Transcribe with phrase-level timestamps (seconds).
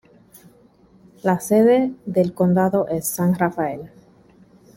[1.21, 3.91] La sede del condado es San Rafael.